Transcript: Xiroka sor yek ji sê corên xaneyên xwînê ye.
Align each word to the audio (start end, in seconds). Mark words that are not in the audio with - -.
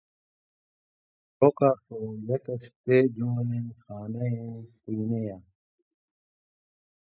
Xiroka 1.37 1.69
sor 1.83 2.09
yek 2.27 2.45
ji 2.61 2.69
sê 2.81 2.97
corên 3.15 3.67
xaneyên 3.81 4.49
xwînê 4.79 5.19
ye. 5.29 5.37